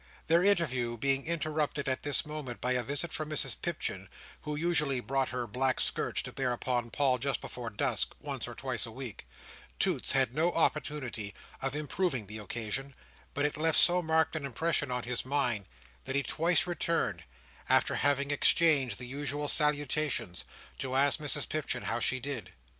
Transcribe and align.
Their 0.25 0.43
interview 0.43 0.97
being 0.97 1.27
interrupted 1.27 1.87
at 1.87 2.01
this 2.01 2.25
moment 2.25 2.59
by 2.59 2.71
a 2.71 2.81
visit 2.81 3.13
from 3.13 3.29
Mrs 3.29 3.55
Pipchin, 3.61 4.09
who 4.41 4.55
usually 4.55 4.99
brought 4.99 5.29
her 5.29 5.45
black 5.45 5.79
skirts 5.79 6.23
to 6.23 6.31
bear 6.31 6.51
upon 6.53 6.89
Paul 6.89 7.19
just 7.19 7.39
before 7.39 7.69
dusk, 7.69 8.15
once 8.19 8.47
or 8.47 8.55
twice 8.55 8.87
a 8.87 8.91
week, 8.91 9.27
Toots 9.77 10.13
had 10.13 10.33
no 10.35 10.53
opportunity 10.53 11.35
of 11.61 11.75
improving 11.75 12.25
the 12.25 12.39
occasion: 12.39 12.95
but 13.35 13.45
it 13.45 13.57
left 13.57 13.77
so 13.77 14.01
marked 14.01 14.35
an 14.35 14.43
impression 14.43 14.89
on 14.89 15.03
his 15.03 15.23
mind 15.23 15.67
that 16.05 16.15
he 16.15 16.23
twice 16.23 16.65
returned, 16.65 17.23
after 17.69 17.93
having 17.93 18.31
exchanged 18.31 18.97
the 18.97 19.05
usual 19.05 19.47
salutations, 19.47 20.43
to 20.79 20.95
ask 20.95 21.19
Mrs 21.19 21.47
Pipchin 21.47 21.83
how 21.83 21.99
she 21.99 22.19
did. 22.19 22.53